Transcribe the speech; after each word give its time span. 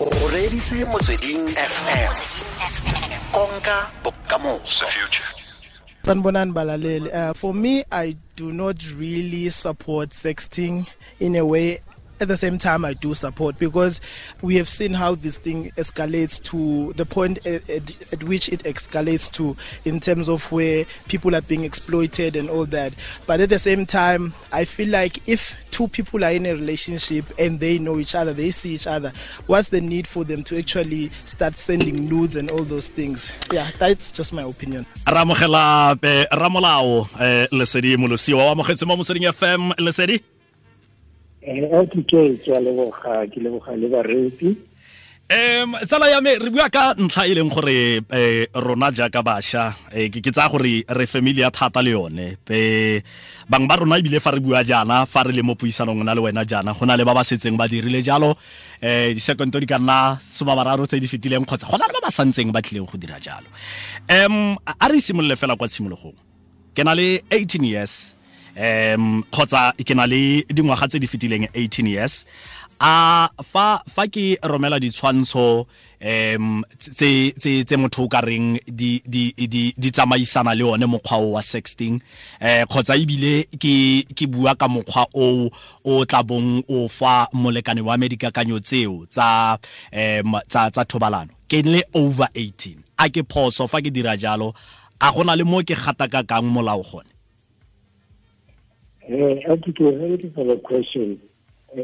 o 0.00 0.28
reditse 0.28 0.84
motsweding 0.84 1.48
fm 1.48 2.14
konka 3.32 3.90
bokamoso. 4.04 4.86
Sanibonani 6.02 6.52
balaleli. 6.52 7.10
Uh, 7.12 7.32
for 7.34 7.52
me 7.54 7.82
i 7.90 8.16
do 8.36 8.52
not 8.52 8.80
really 8.96 9.50
support 9.50 10.10
sexting 10.10 10.86
in 11.18 11.34
a 11.34 11.44
way 11.44 11.80
at 12.24 12.28
the 12.28 12.36
same 12.36 12.58
time 12.58 12.84
I 12.84 12.94
do 12.94 13.14
support 13.14 13.58
because 13.58 14.00
we 14.42 14.56
have 14.56 14.68
seen 14.68 14.94
how 14.94 15.14
this 15.14 15.38
thing 15.38 15.70
escalates 15.76 16.42
to 16.44 16.92
the 16.94 17.04
point 17.04 17.46
at, 17.46 17.68
at, 17.68 18.12
at, 18.12 18.24
which 18.24 18.48
it 18.48 18.62
escalates 18.64 19.30
to 19.32 19.56
in 19.88 20.00
terms 20.00 20.28
of 20.28 20.50
where 20.50 20.86
people 21.06 21.34
are 21.36 21.42
being 21.42 21.64
exploited 21.64 22.34
and 22.34 22.48
all 22.48 22.64
that. 22.66 22.94
But 23.26 23.40
at 23.40 23.50
the 23.50 23.58
same 23.58 23.84
time, 23.84 24.34
I 24.52 24.64
feel 24.64 24.88
like 24.88 25.28
if 25.28 25.70
two 25.70 25.88
people 25.88 26.24
are 26.24 26.30
in 26.30 26.46
a 26.46 26.52
relationship 26.52 27.26
and 27.38 27.60
they 27.60 27.78
know 27.78 27.98
each 27.98 28.14
other, 28.14 28.32
they 28.32 28.50
see 28.50 28.74
each 28.74 28.86
other, 28.86 29.12
what's 29.46 29.68
the 29.68 29.80
need 29.80 30.06
for 30.06 30.24
them 30.24 30.42
to 30.44 30.58
actually 30.58 31.10
start 31.26 31.58
sending 31.58 32.08
nudes 32.08 32.36
and 32.36 32.50
all 32.50 32.62
those 32.64 32.88
things? 32.88 33.32
Yeah, 33.52 33.68
that's 33.78 34.12
just 34.12 34.32
my 34.32 34.42
opinion. 34.42 34.86
ramogela 35.06 35.98
eh, 36.02 36.26
ramolao 36.32 37.08
eh, 37.20 37.48
lesedi 37.52 37.96
molosiwa 37.96 38.46
wa 38.46 38.54
mogetse 38.54 38.86
mo 38.86 38.96
motsweding 38.96 39.32
fm 39.32 39.72
lesedi 39.78 40.20
ke 41.44 41.52
a 43.04 43.26
ke 43.28 43.38
le 43.40 43.50
um 45.24 45.76
tsala 45.88 46.10
ya 46.12 46.20
me 46.20 46.36
re 46.36 46.50
bua 46.52 46.68
ka 46.68 46.92
ntlha 47.00 47.24
e 47.24 47.34
leng 47.34 47.48
gore 47.48 48.04
eh, 48.12 48.46
rona 48.52 48.92
jaaka 48.92 49.22
bašwa 49.24 49.72
eh, 49.92 50.12
ke 50.12 50.20
tsaya 50.20 50.52
gore 50.52 50.84
re 50.84 51.06
family 51.06 51.40
ya 51.40 51.50
thata 51.50 51.80
le 51.80 51.90
yone. 51.96 52.36
Pe 52.44 53.00
bang 53.48 53.64
ba 53.66 53.76
rona 53.76 53.96
ebile 53.96 54.20
fa 54.20 54.32
re 54.36 54.40
bua 54.40 54.60
jaana 54.64 55.06
fa 55.08 55.24
re 55.24 55.32
le 55.32 55.42
mo 55.42 55.54
puisanong 55.54 56.04
na 56.04 56.14
le 56.14 56.20
wena 56.20 56.44
jaana 56.44 56.76
go 56.76 56.84
na 56.84 56.96
le 56.96 57.04
ba 57.04 57.14
ba 57.16 57.24
setseng 57.24 57.56
ba 57.56 57.68
dirile 57.68 58.04
jalo. 58.04 58.36
Eh 58.80 59.16
disekonto 59.16 59.60
di 59.60 59.66
ka 59.66 59.80
nna 59.80 60.20
somabararo 60.20 60.84
tse 60.84 61.00
di 61.00 61.08
fetileng 61.08 61.48
kgotsa 61.48 61.72
go 61.72 61.76
na 61.80 61.88
le 61.88 61.92
ba 61.96 62.04
ba 62.04 62.12
santseng 62.12 62.52
ba 62.52 62.60
tlileng 62.60 62.84
go 62.84 62.96
dira 63.00 63.16
jalo. 63.16 63.48
Um 64.08 64.60
a 64.60 64.88
re 64.88 65.00
simolole 65.00 65.36
fela 65.40 65.56
kwa 65.56 65.68
tshimologong. 65.68 66.16
Ke 66.76 66.84
na 66.84 66.92
le 66.92 67.24
18 67.32 67.64
years 67.64 68.16
um 68.56 69.22
kgotsa 69.30 69.72
ke 69.84 69.94
na 69.94 70.06
le 70.06 70.44
dingwaga 70.48 70.88
tse 70.88 70.98
di 70.98 71.06
fetileng 71.06 71.48
18 71.54 71.86
years. 71.88 72.24
A 72.80 73.28
fa 73.42 73.82
fa 73.86 74.06
ke 74.10 74.38
romela 74.42 74.80
ditshwantsho 74.82 75.66
um 76.04 76.64
tse 76.78 77.32
tse 77.38 77.64
tse 77.64 77.76
motho 77.78 78.04
o 78.04 78.08
ka 78.08 78.20
reng 78.20 78.58
di 78.66 79.00
di 79.06 79.32
di 79.36 79.72
di 79.78 79.90
tsamaisana 79.90 80.54
le 80.54 80.64
one 80.64 80.86
mokgwa 80.86 81.16
o 81.22 81.30
wa 81.38 81.40
sexting 81.40 82.00
eh 82.40 82.66
kgotsa 82.66 82.98
ebile 82.98 83.46
ke 83.56 84.04
ke 84.12 84.26
bua 84.26 84.54
ka 84.54 84.68
mokgwa 84.68 85.06
o 85.14 85.48
o 85.84 86.04
tla 86.04 86.22
bong 86.22 86.62
o 86.68 86.88
fa 86.88 87.28
molekane 87.32 87.80
wa 87.80 87.96
me 87.96 88.08
dikakanyo 88.08 88.60
tseo 88.60 89.06
tsa 89.06 89.56
um 89.92 90.36
tsa 90.48 90.70
tsa 90.70 90.84
thobalano. 90.84 91.32
Ke 91.48 91.62
le 91.62 91.82
over 91.94 92.28
18 92.34 92.76
a 92.98 93.08
ke 93.08 93.22
phoso 93.22 93.68
fa 93.70 93.80
ke 93.80 93.90
dira 93.90 94.16
jalo 94.16 94.52
a 95.00 95.10
gona 95.12 95.36
le 95.36 95.44
mo 95.44 95.62
ke 95.62 95.74
gataka 95.74 96.26
kang 96.26 96.50
molao 96.50 96.82
gone 96.82 97.13
Uh, 99.04 99.34
Thank 99.46 99.66
you 100.22 100.32
for 100.34 100.44
the 100.44 100.60
question. 100.64 101.20
Uh, 101.76 101.82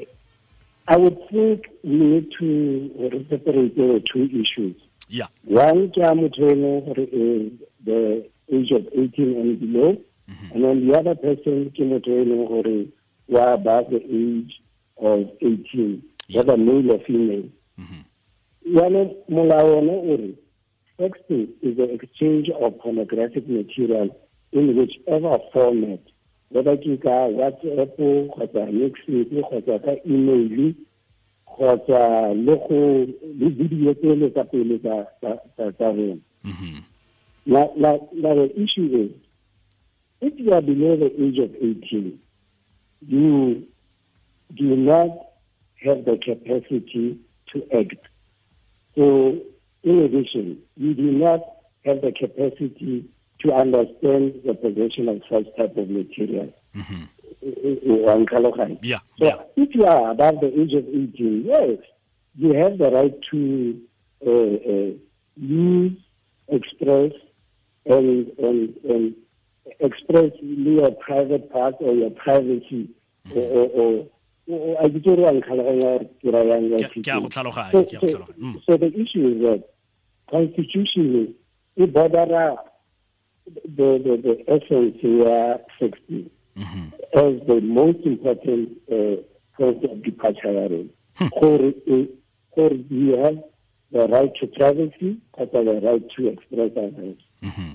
I 0.89 0.97
would 0.97 1.19
think 1.31 1.69
we 1.85 1.91
need 1.91 2.33
to 2.39 3.27
separate 3.29 3.77
the 3.77 4.03
two 4.11 4.25
issues. 4.25 4.77
Yeah. 5.09 5.27
One, 5.45 5.93
is 5.93 7.53
the 7.85 8.27
age 8.53 8.71
of 8.71 8.87
18 8.93 9.12
and 9.19 9.61
below, 9.61 9.97
mm-hmm. 10.31 10.53
and 10.55 10.65
then 10.65 10.89
the 10.89 10.99
other 10.99 11.15
person, 11.15 11.73
who 11.77 13.37
are 13.37 13.53
above 13.53 13.91
the 13.91 14.03
age 14.03 14.61
of 14.97 15.31
18, 15.43 16.03
yeah. 16.29 16.41
whether 16.41 16.57
male 16.57 16.93
or 16.93 17.01
female. 17.05 17.49
Mm-hmm. 17.79 18.01
Sexting 20.99 21.49
is 21.62 21.77
the 21.77 21.95
exchange 21.95 22.51
of 22.51 22.79
pornographic 22.79 23.49
material 23.49 24.17
in 24.53 24.77
whichever 24.77 25.39
format 25.53 26.00
whether 26.50 26.77
ke 26.77 26.99
ka 27.03 27.27
whatsapp 27.31 27.97
kgotsa 27.97 28.62
nexit 28.78 29.31
kgotsa 29.31 29.78
ka 29.84 29.93
email 30.05 30.75
kgotsa 31.47 32.34
le 32.34 32.55
go 32.66 32.81
le 33.38 33.49
video 33.59 33.94
tsele 33.94 34.31
tsa 34.31 34.44
pele 34.44 34.78
tsa 34.78 35.06
rona. 35.78 36.19
Now, 37.47 37.72
now 37.77 37.99
the 38.12 38.53
issue 38.61 38.88
is 38.93 39.11
if 40.21 40.38
you 40.38 40.53
are 40.53 40.61
below 40.61 40.97
the 40.97 41.11
age 41.22 41.38
of 41.38 41.55
18 41.55 42.19
you 43.06 43.67
do 44.55 44.77
not 44.77 45.09
have 45.82 46.05
the 46.05 46.19
capacity 46.19 47.19
to 47.53 47.62
act. 47.72 48.06
So 48.94 49.38
in 49.82 49.99
addition 50.00 50.59
you 50.77 50.94
do 50.94 51.11
not 51.12 51.41
have 51.84 52.03
the 52.03 52.12
capacity 52.12 53.09
to 53.43 53.53
understand 53.53 54.41
the 54.45 54.55
possession 54.55 55.09
of 55.09 55.23
such 55.31 55.47
type 55.56 55.77
of 55.77 55.89
material. 55.89 56.53
Mm-hmm. 56.75 57.05
Yeah. 58.83 58.99
So 59.19 59.27
yeah. 59.27 59.37
if 59.56 59.75
you 59.75 59.84
are 59.84 60.11
above 60.11 60.41
the 60.41 60.49
age 60.49 60.75
of 60.75 60.87
18, 60.87 61.45
yes, 61.47 61.79
you 62.37 62.55
have 62.55 62.79
the 62.79 62.91
right 62.91 63.15
to 63.31 63.81
uh, 64.27 64.31
uh, 64.31 64.99
use, 65.37 65.99
express, 66.49 67.12
and, 67.87 68.31
and, 68.39 68.77
and 68.84 69.15
express 69.81 70.33
your 70.41 70.91
private 70.93 71.50
part 71.50 71.77
or 71.81 71.95
your 71.95 72.11
privacy 72.11 72.91
mm-hmm. 73.27 73.39
or, 73.39 73.69
or, 73.69 74.06
or 74.47 74.91
so, 77.73 77.84
so 78.67 78.77
the 78.77 78.89
issue 78.89 79.29
is 79.29 79.43
that 79.43 79.65
constitutionally, 80.31 81.34
it 81.77 81.95
borders 81.95 82.59
the, 83.65 83.99
the, 84.05 84.16
the 84.22 84.44
essence 84.49 84.97
here, 85.00 85.59
60, 85.78 86.31
mm-hmm. 86.56 86.84
as 87.16 87.47
the 87.47 87.61
most 87.62 87.99
important 88.05 88.78
uh, 88.91 89.22
point 89.56 89.84
of 89.84 90.03
departure. 90.03 90.84
Hmm. 91.16 91.27
Or 91.33 91.72
you 92.72 93.16
have 93.22 93.38
the 93.93 94.06
right 94.09 94.33
to 94.41 94.47
privacy, 94.47 95.19
but 95.37 95.53
the 95.53 95.81
right 95.83 96.03
to 96.16 96.28
express 96.28 96.71
ourselves. 96.77 97.22
Mm-hmm. 97.43 97.71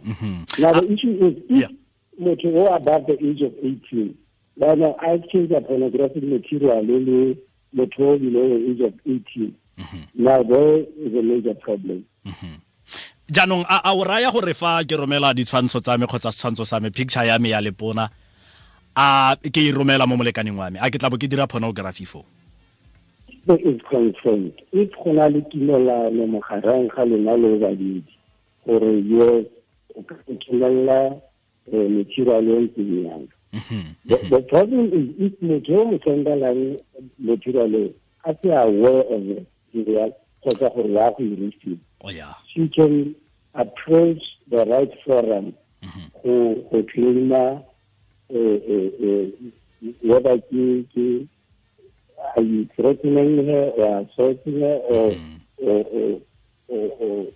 Mm-hmm. 0.00 0.62
Now, 0.62 0.72
the 0.72 0.88
uh, 0.88 0.92
issue 0.92 1.26
is 1.26 1.42
if 1.48 1.70
yeah. 2.18 2.34
you 2.42 2.66
above 2.66 3.06
the 3.06 3.14
age 3.14 3.42
of 3.42 3.54
18, 3.58 4.16
then 4.56 4.82
I 5.00 5.18
think 5.30 5.50
the 5.50 5.60
pornographic 5.66 6.22
material 6.22 6.78
only 6.78 7.38
below 7.74 8.18
the 8.18 8.70
age 8.70 8.80
of 8.80 8.94
18. 9.06 9.56
Mm-hmm. 9.78 10.00
Now, 10.14 10.42
there 10.42 10.78
is 10.78 11.14
a 11.14 11.22
major 11.22 11.54
problem. 11.54 12.04
Mm-hmm. 12.26 12.51
Jaanong 13.32 13.64
a 13.68 13.94
o 13.96 14.04
raya 14.04 14.30
gore 14.30 14.52
fa 14.54 14.84
ke 14.84 14.92
romela 14.96 15.32
ditshwantsho 15.32 15.80
tsa 15.80 15.96
me 15.96 16.06
kgotsa 16.06 16.32
setshwantsho 16.32 16.66
sa 16.68 16.80
me 16.80 16.90
picture 16.90 17.24
ya 17.24 17.38
me 17.38 17.48
ya 17.48 17.60
lepona 17.64 18.10
a 18.96 19.36
ke 19.40 19.60
e 19.68 19.72
romela 19.72 20.06
mo 20.06 20.16
molekaneng 20.16 20.56
wa 20.56 20.70
me. 20.70 20.78
A 20.78 20.90
ke 20.90 21.00
tla 21.00 21.08
bo 21.08 21.16
ke 21.16 21.28
dira 21.28 21.46
pornography 21.48 22.04
foo 22.04 22.24
is 23.48 23.80
if 24.72 24.90
go 25.02 25.12
na 25.12 25.26
le 25.26 25.40
tumelano 25.50 26.26
mogareng 26.28 26.88
ga 26.94 27.04
lena 27.04 27.36
le 27.36 27.58
babedi 27.58 28.04
gore 28.66 28.92
yo 29.02 29.44
o 29.96 30.02
ka 30.02 30.14
itumelela 30.28 31.16
material 31.72 32.46
e 32.48 32.60
ntseng 32.62 32.92
yalo 33.02 33.28
the 34.06 34.40
problem 34.48 34.86
is 34.92 35.08
if 35.18 35.34
motho 35.40 35.72
yo 35.72 35.84
mo 35.84 35.98
sendelang 36.04 36.78
material 37.18 37.74
e 37.74 37.94
a 38.24 38.30
se 38.42 38.48
aware 38.52 39.02
of 39.08 39.22
it 39.26 40.14
kgotsa 40.42 40.68
gore 40.74 40.92
ya 40.92 41.10
go 41.10 41.22
e 41.22 41.34
receive. 41.34 41.78
Oh, 42.04 42.10
she 42.52 42.68
can 42.68 43.14
approach 43.54 44.22
the 44.50 44.64
right 44.66 44.92
forum 45.04 45.54
go 46.22 46.54
go 46.70 46.82
claima 46.94 47.64
whether 50.02 50.38
ke 50.38 50.86
ke 50.92 51.28
are 52.36 52.42
you 52.42 52.68
threatening 52.76 53.46
her 53.46 53.64
or 53.76 54.00
assaulting 54.00 54.60
her 54.60 54.76
or 54.88 55.16
or 55.58 56.20
or 56.68 57.26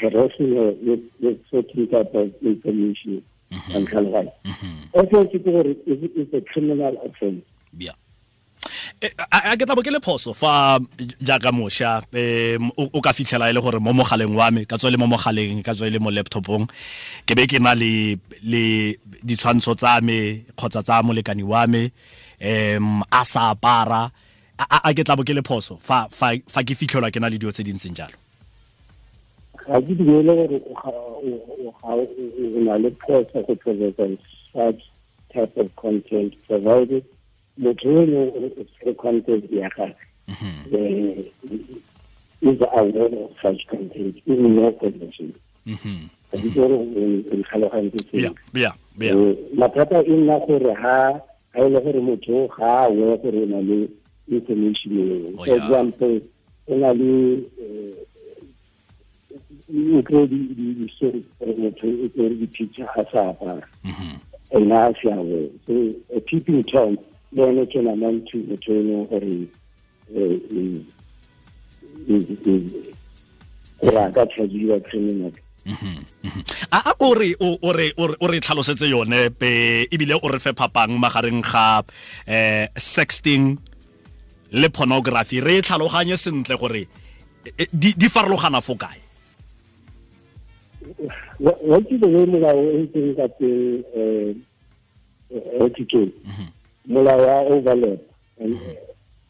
harassing 0.00 0.54
her 0.56 0.70
with 0.82 1.04
with 1.20 1.38
certain 1.50 1.88
type 1.88 2.14
of 2.14 2.32
information 2.42 3.22
and 3.50 3.88
kind 3.90 4.06
of 4.06 4.12
like. 4.12 4.32
Also, 4.92 5.28
it's 5.32 6.34
a 6.34 6.40
criminal 6.52 6.96
offense. 7.04 7.44
Yeah. 7.76 7.92
A 9.30 9.56
ke 9.56 9.64
tlabo 9.66 9.82
ke 9.82 9.90
le 9.90 10.00
phoso 10.00 10.34
fa 10.34 10.78
jaaka 11.22 11.52
mošwa 11.52 11.92
um 12.14 12.70
o 12.76 13.00
ka 13.00 13.12
fitlhela 13.12 13.50
e 13.50 13.52
le 13.52 13.60
gore 13.60 13.78
mo 13.80 13.92
mogaleng 13.92 14.34
wa 14.36 14.50
me 14.50 14.64
ka 14.64 14.76
tswa 14.76 14.90
le 14.90 14.98
mo 14.98 15.06
mogaleng 15.06 15.62
ka 15.62 15.72
tswa 15.74 15.90
le 15.90 15.98
mo 15.98 16.10
laptopong 16.10 16.66
ke 17.26 17.34
be 17.36 17.46
ke 17.46 17.58
na 17.60 17.74
le 17.74 18.16
le 18.42 18.96
ditshwantsho 19.24 19.74
tsa 19.74 20.00
me 20.00 20.44
kgotsa 20.56 20.82
tsa 20.82 21.02
molekani 21.02 21.42
wa 21.42 21.66
me 21.66 21.90
um 22.40 23.04
a 23.12 23.24
sa 23.24 23.52
apara. 23.52 24.10
A 24.60 24.92
ke 24.92 25.04
tlabo 25.04 25.24
ke 25.24 25.32
le 25.32 25.40
phoso 25.40 25.78
fa 25.80 26.04
fa 26.12 26.36
fa 26.44 26.60
ke 26.60 26.76
fitlhelwa 26.76 27.08
ke 27.08 27.20
na 27.20 27.32
le 27.32 27.38
dio 27.40 27.48
tse 27.48 27.64
di 27.64 27.72
ntseng 27.72 27.96
jalo. 27.96 28.16
Ga 29.56 29.80
ke 29.80 29.92
dumele 29.96 30.32
gore 30.36 30.58
o 30.68 32.60
na 32.66 32.76
le 32.76 32.90
phoso 33.00 33.40
go 33.46 33.54
tsweletsa 33.56 34.04
such 34.52 34.84
type 35.32 35.56
of 35.56 35.68
content 35.76 36.36
provided 36.46 37.04
motho 37.60 37.88
yo 37.90 38.22
o 38.32 38.64
tshwere 38.64 38.94
content 38.96 39.44
ya 39.52 39.68
gage 39.76 39.96
um 40.72 41.24
is 42.42 42.60
aware 42.72 43.12
of 43.24 43.30
such 43.42 43.66
content 43.68 44.16
in 44.26 44.54
your 44.56 44.72
condition 44.80 45.32
ga 46.32 46.68
o 46.72 47.76
Eh, 49.20 49.36
mathata 49.54 49.98
e 50.06 50.10
nna 50.16 50.38
gore 50.46 50.74
ha 50.74 51.20
ga 51.52 51.60
e 51.66 51.68
le 51.68 51.80
gore 51.80 52.00
motho 52.00 52.48
ga 52.56 52.66
a 52.66 52.86
aware 52.86 53.16
gore 53.22 53.42
o 53.42 53.46
na 53.46 53.60
le 53.60 53.88
information 54.28 54.92
eo. 54.98 55.32
Oh, 55.38 55.44
for 55.44 55.56
example 55.56 56.20
o 56.68 56.74
na 56.78 56.92
le 56.92 57.42
eh, 57.60 57.94
o 59.96 60.02
kry 60.02 60.26
di-story 60.26 61.22
gore 61.38 61.54
motho 61.58 61.86
o 61.86 62.08
tsere 62.08 62.34
di-picture 62.40 62.88
a 62.96 63.04
sa 63.10 63.30
apara. 63.34 63.66
Ena 64.52 64.86
a 64.88 64.94
se 65.02 65.08
aware. 65.10 65.48
So 65.66 65.72
a 66.16 66.20
peeping 66.20 66.62
tom 66.64 66.98
le 67.32 67.42
yone 67.42 67.66
ke 67.66 67.78
namang 67.78 68.18
to 68.26 68.38
motho 68.48 68.72
e 68.74 68.82
leng 68.82 69.06
gore 69.10 69.34
eh, 70.14 70.82
gore 73.80 74.00
a 74.02 74.10
ka 74.10 74.26
chargiwa 74.26 74.80
criminal. 74.84 75.32
A 76.72 76.78
a 76.90 76.94
kore 76.98 77.34
o 77.38 77.70
re 78.26 78.40
tlhalosetse 78.40 78.88
yone 78.90 79.30
pe 79.30 79.86
ebile 79.90 80.18
o 80.18 80.28
re 80.28 80.38
fe 80.38 80.52
phapang 80.52 80.98
magareng 80.98 81.42
ga 81.42 81.82
eh 82.26 82.66
sexting 82.76 83.58
le 84.50 84.68
pornography. 84.68 85.40
Re 85.40 85.58
e 85.58 85.62
tlhaloganye 85.62 86.16
sentle 86.16 86.56
gore 86.56 86.86
eh, 87.56 87.68
di 87.72 87.94
di 87.96 88.08
farologana 88.08 88.60
fo 88.60 88.74
kae? 88.74 89.00
Wa 91.38 91.78
ke 91.86 91.94
way 92.02 92.26
molao 92.26 92.58
o 92.58 92.78
ntseng 92.82 93.14
ka 93.14 93.26
teng 93.38 93.84
um 93.94 94.34
etiquette 95.62 96.14
molao 96.90 97.18
wa 97.26 97.40
overlap. 97.56 98.00
And 98.38 98.58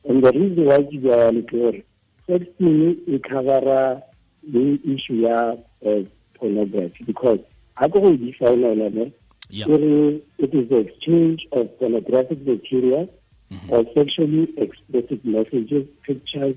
and 0.08 0.22
the 0.24 0.32
reason 0.32 0.64
why 0.66 0.82
ke 0.90 0.98
jalo 1.06 1.42
ke 1.42 1.50
gore 1.52 1.82
sexting 2.26 2.96
e 3.06 3.18
covera 3.28 4.02
le 4.52 4.78
issue 4.94 5.20
ya 5.26 5.54
eh, 5.84 6.02
pornography 6.38 7.04
because 7.04 7.40
ha 7.76 7.86
ke 7.88 7.92
go 8.04 8.16
definela 8.16 8.90
ne 8.98 9.12
Yeah. 9.52 9.66
e 9.66 10.22
it 10.38 10.54
is 10.54 10.68
the 10.68 10.78
exchange 10.78 11.44
of 11.50 11.66
pornographic 11.80 12.38
material 12.46 13.08
or 13.68 13.82
sexually 13.94 14.46
explicit 14.56 15.24
messages 15.24 15.84
pictures 16.06 16.54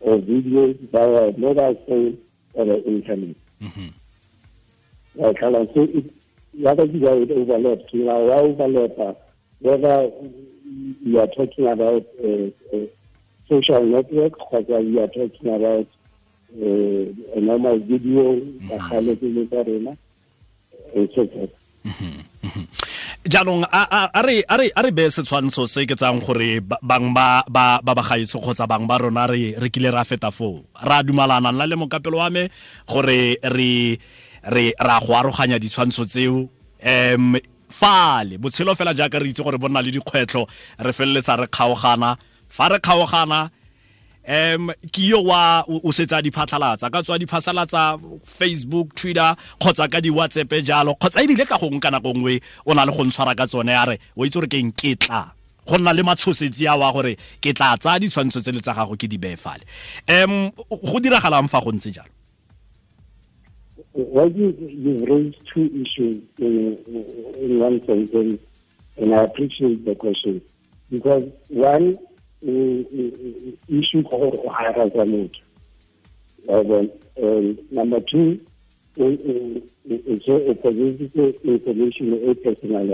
or 0.00 0.16
videos 0.16 0.78
via 0.90 1.36
mobile 1.36 1.76
phone 1.86 2.16
or 2.54 2.64
the 2.64 2.78
internet. 2.88 3.36
Like 5.16 5.42
Alan, 5.42 5.68
so 5.74 5.82
it 5.82 6.06
whether 6.54 6.84
you 6.86 7.06
are 7.08 7.20
it 7.20 7.30
overlaps, 7.30 7.92
you 7.92 8.04
know, 8.04 8.32
overlap, 8.32 8.98
uh, 8.98 9.12
whether 9.60 10.10
you 11.04 11.18
are 11.20 11.26
talking 11.36 11.66
about 11.68 12.04
uh, 12.22 12.48
a 12.76 12.88
social 13.48 13.84
network, 13.84 14.34
whether 14.52 14.80
you 14.80 15.00
are 15.00 15.08
talking 15.08 15.48
about 15.54 15.86
uh, 16.56 17.36
a 17.36 17.40
normal 17.40 17.78
video, 17.78 18.36
mm 18.40 18.70
and 20.94 21.08
so 21.14 21.22
forth. 21.30 21.54
jaanong 23.24 23.62
a 23.68 23.82
a- 23.88 24.10
a 24.18 24.20
re 24.26 24.42
a 24.48 24.54
re 24.58 24.66
a 24.74 24.80
re 24.82 24.90
be 24.90 25.04
setshwantsho 25.06 25.68
se 25.68 25.86
ke 25.86 25.94
tsang 25.94 26.18
gore 26.20 26.58
ba- 26.60 26.80
bang 26.82 27.12
ba 27.14 27.44
ba 27.48 27.78
bagaetso 27.84 28.40
kgotsa 28.40 28.66
bang 28.66 28.86
ba 28.88 28.98
rona 28.98 29.26
re 29.30 29.54
re 29.54 29.68
kile 29.70 29.92
ra 29.92 30.02
feta 30.04 30.30
foo. 30.32 30.64
Re 30.82 30.88
ra 30.88 31.02
dumalana 31.02 31.52
nna 31.52 31.68
le 31.68 31.76
mokapelo 31.76 32.18
wa 32.18 32.28
me 32.30 32.48
gore 32.88 33.36
re 33.44 33.98
re 34.50 34.64
ra 34.80 34.98
go 35.00 35.12
aroganya 35.14 35.60
ditshwantsho 35.60 36.04
tseo. 36.10 36.48
Um 36.82 37.36
fale. 37.70 38.38
Botshelo 38.38 38.74
fela 38.74 38.94
jaaka 38.94 39.18
re 39.20 39.30
itse 39.30 39.42
gore 39.42 39.58
bo 39.58 39.68
nna 39.68 39.82
le 39.82 39.90
dikgwetlho 39.90 40.46
re 40.78 40.92
feleletsa 40.92 41.38
re 41.38 41.46
kgaogana. 41.46 42.16
Fa 42.48 42.68
re 42.68 42.78
kgaogana 42.78 43.50
um 44.28 44.70
ke 44.92 45.08
yo 45.08 45.22
wa 45.22 45.64
o 45.66 45.90
setsa 45.90 46.20
diphatlhalatsa 46.22 46.90
ka 46.92 47.02
tswa 47.02 47.18
diphasalatsa 47.18 47.98
facebook 48.24 48.94
twitter 48.94 49.34
kgotsa 49.58 49.88
ka 49.90 50.00
di-whatsapp 50.00 50.52
jalo 50.62 50.94
kgotsa 50.94 51.24
ebile 51.24 51.46
ka 51.48 51.56
gongwe 51.58 51.80
ka 51.80 51.90
nako 51.90 52.12
nngwe 52.12 52.40
o 52.66 52.74
na 52.74 52.84
le 52.84 52.92
go 52.92 53.04
ntshwara 53.04 53.34
ka 53.34 53.46
tsone 53.46 53.72
ya 53.72 53.84
re 53.88 53.98
o 54.16 54.24
itse 54.24 54.36
gore 54.36 54.48
ke 54.48 54.58
eng 54.60 54.72
ke 54.72 54.94
tla. 55.00 55.32
Go 55.66 55.78
nna 55.78 55.92
le 55.96 56.02
matshosetsi 56.02 56.68
a 56.68 56.76
wa 56.76 56.92
gore 56.92 57.16
ke 57.40 57.54
tla 57.56 57.76
tsaya 57.80 57.98
ditshwantsho 57.98 58.44
tse 58.44 58.52
le 58.52 58.60
tsa 58.60 58.76
gago 58.76 58.94
ke 58.94 59.08
di 59.08 59.16
beye 59.18 59.36
fale. 59.40 59.64
Um 60.06 60.52
go 60.68 61.00
diragalang 61.00 61.48
fa 61.48 61.60
go 61.64 61.72
ntse 61.72 61.90
jalo 61.90 62.19
Well, 63.92 64.30
you, 64.30 64.54
you've 64.58 65.08
raised 65.08 65.36
two 65.52 65.66
issues 65.66 66.22
in, 66.38 66.78
in 67.38 67.58
one 67.58 67.84
sentence, 67.86 68.40
and 68.96 69.14
I 69.14 69.24
appreciate 69.24 69.84
the 69.84 69.94
question. 69.94 70.40
Because 70.90 71.28
one 71.48 71.98
issue 72.42 74.02
called 74.02 74.34
Ohara 74.46 74.90
Zamut. 74.94 75.34
And 77.16 77.72
number 77.72 78.00
two, 78.00 78.40
it's 78.96 80.28
information 81.44 82.30
a 82.30 82.34
personal 82.34 82.86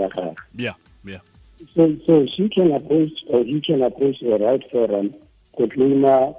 yeah 0.55 0.73
yeah 1.03 1.19
So, 1.75 1.97
so 2.05 2.25
she 2.35 2.49
can 2.49 2.71
approach, 2.71 3.11
or 3.27 3.43
he 3.43 3.61
can 3.61 3.81
approach 3.81 4.19
the 4.21 4.37
right 4.37 4.71
forum 4.71 5.15
to 5.57 5.67
claim 5.67 6.05
uh, 6.05 6.33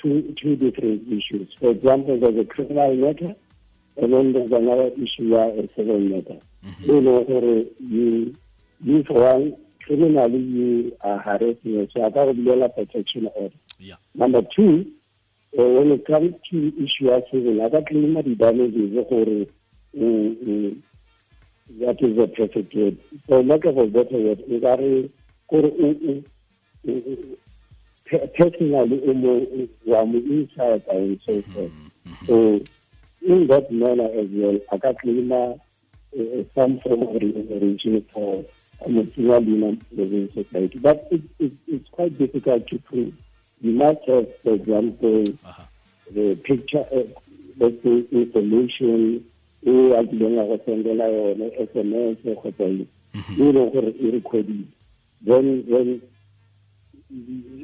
two, 0.00 0.34
two 0.40 0.56
different 0.56 1.08
issues. 1.08 1.52
For 1.58 1.70
example, 1.70 2.18
there's 2.20 2.38
a 2.38 2.44
criminal 2.44 2.94
matter, 2.94 3.34
and 3.96 4.12
then 4.12 4.32
there's 4.32 4.52
another 4.52 4.90
issue, 5.00 5.34
uh, 5.36 5.48
a 5.48 5.68
civil 5.76 5.98
matter. 6.00 6.38
You 6.80 7.00
know, 7.00 7.18
or 7.24 7.64
you, 7.78 8.34
you 8.80 9.04
for 9.04 9.22
one, 9.22 9.56
criminally 9.84 10.38
you 10.38 10.96
are 11.02 11.18
harassing, 11.18 11.88
so 11.92 12.04
I 12.04 12.10
got 12.10 12.24
to 12.24 12.68
protection 12.74 13.28
order. 13.34 13.54
yeah 13.78 13.96
Number 14.14 14.42
two, 14.54 14.86
uh, 15.58 15.62
when 15.62 15.92
it 15.92 16.06
comes 16.06 16.34
to 16.50 16.72
issue 16.82 17.10
of 17.10 17.22
civil, 17.30 17.62
I 17.62 17.68
got 17.68 17.86
claim 17.86 18.14
the 18.14 18.34
damages 18.34 18.96
or 19.10 19.46
uh, 19.96 20.74
that 21.80 21.96
is 22.00 22.16
the 22.16 22.26
perfect 22.36 22.74
word. 22.74 22.98
For 23.28 23.42
lack 23.42 23.64
of 23.64 23.78
a 23.78 23.86
better 23.86 24.18
word, 24.18 24.40
is 24.48 24.62
that 24.62 24.80
or 25.48 25.62
personally 28.36 29.68
wamo 29.86 30.16
inside 30.16 30.82
and 30.90 31.20
so 31.24 31.42
forth. 31.52 31.72
So 32.26 32.60
in 33.24 33.46
that 33.48 33.70
manner 33.72 34.08
as 34.20 34.28
well, 34.30 34.58
I 34.72 34.76
got 34.76 35.00
claim 35.00 35.32
uh, 35.32 35.54
some 36.54 36.80
form 36.80 37.02
of 37.02 37.14
remuneration 37.14 38.04
for 38.12 38.44
Muslim 38.86 39.80
living 39.92 40.28
society. 40.34 40.78
But 40.78 41.08
it, 41.10 41.22
it, 41.38 41.52
it's 41.66 41.88
quite 41.90 42.18
difficult 42.18 42.66
to 42.68 42.78
prove. 42.78 43.14
You 43.60 43.72
must 43.72 44.00
have, 44.06 44.28
for 44.42 44.54
example, 44.54 45.24
the 46.12 46.34
picture, 46.44 46.84
uh, 46.92 47.04
let's 47.58 47.82
say 47.82 48.04
information, 48.12 49.24
e 49.66 49.92
a 49.96 50.04
kileng 50.04 50.38
a 50.38 50.44
go 50.46 50.58
sendela 50.64 51.06
yone 51.08 51.50
sms 51.72 52.18
kgotsa 52.20 52.66
e 52.68 52.86
e 53.38 53.52
leng 53.52 53.72
gore 53.72 53.90
e 53.96 54.10
recordile 54.10 54.66
then 55.24 55.64
then 55.70 56.02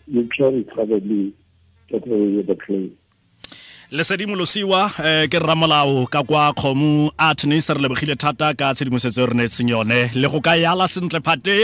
you 0.06 0.24
can 0.34 0.64
probably 0.64 1.34
get 1.88 2.06
away 2.06 2.36
with 2.36 2.46
the 2.46 2.56
claim 2.56 2.96
lesedi 3.90 4.26
molosiwa 4.26 4.84
um 4.86 5.28
ke 5.30 5.38
rramolao 5.42 6.06
ka 6.06 6.22
kwa 6.22 6.52
kgomo 6.54 7.10
a 7.18 7.34
tene 7.34 7.58
se 7.60 7.74
re 7.74 7.82
lebogile 7.82 8.14
thata 8.14 8.54
ka 8.54 8.70
tshedimosetso 8.74 9.24
e 9.24 9.26
re 9.26 9.34
neetseng 9.34 9.70
yone. 9.70 10.10
Le 10.14 10.28
go 10.30 10.40
ka 10.40 10.54
yala 10.54 10.86
sentle 10.86 11.18
phate 11.20 11.56